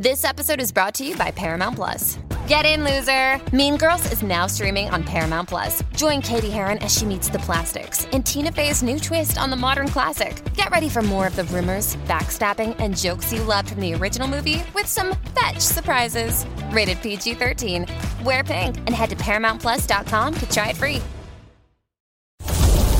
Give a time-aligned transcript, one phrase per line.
[0.00, 2.18] This episode is brought to you by Paramount Plus.
[2.48, 3.38] Get in, loser!
[3.54, 5.82] Mean Girls is now streaming on Paramount Plus.
[5.94, 9.56] Join Cady Heron as she meets the plastics in Tina Fey's new twist on the
[9.56, 10.42] modern classic.
[10.54, 14.26] Get ready for more of the rumors, backstabbing, and jokes you loved from the original
[14.26, 16.46] movie with some fetch surprises.
[16.70, 17.84] Rated PG 13.
[18.24, 21.02] Wear pink and head to ParamountPlus.com to try it free.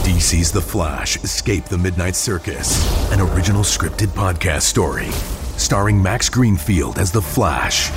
[0.00, 5.10] DC's The Flash Escape the Midnight Circus, an original scripted podcast story
[5.56, 7.90] starring Max Greenfield as The Flash.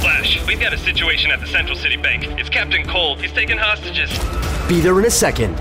[0.00, 2.26] Flash, we've got a situation at the Central City Bank.
[2.38, 3.20] It's Captain Cold.
[3.20, 4.10] He's taking hostages.
[4.68, 5.58] Be there in a second.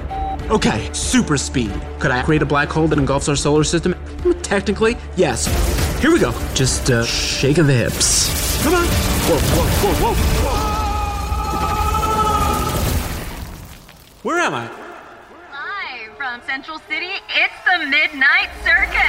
[0.52, 1.72] Okay, super speed.
[2.00, 3.96] Could I create a black hole that engulfs our solar system?
[4.42, 5.48] Technically, yes.
[6.02, 6.32] Here we go.
[6.54, 8.64] Just uh, shake of the hips.
[8.64, 8.86] Come on.
[8.86, 10.16] Whoa, whoa, whoa, whoa.
[10.16, 10.80] Whoa.
[14.24, 14.68] Where am I?
[15.50, 19.09] Live from Central City, it's the Midnight Circus.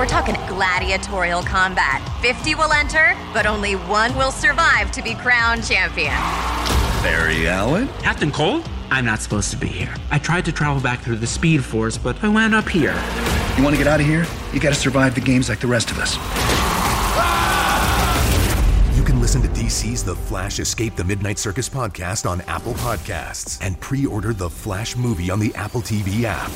[0.00, 2.00] We're talking gladiatorial combat.
[2.22, 6.14] 50 will enter, but only one will survive to be crowned champion.
[7.02, 7.86] Barry Allen?
[8.00, 8.66] Captain Cold?
[8.90, 9.94] I'm not supposed to be here.
[10.10, 12.94] I tried to travel back through the Speed Force, but I wound up here.
[13.58, 14.26] You want to get out of here?
[14.54, 16.14] You gotta survive the games like the rest of us.
[18.96, 23.58] You can listen to DC's The Flash Escape the Midnight Circus podcast on Apple Podcasts
[23.60, 26.50] and pre order the Flash movie on the Apple TV app.